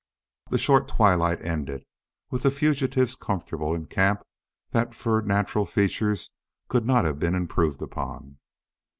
[0.49, 1.83] The short twilight ended
[2.31, 4.23] with the fugitives comfortable in a camp
[4.71, 6.31] that for natural features
[6.69, 8.39] could not have been improved upon.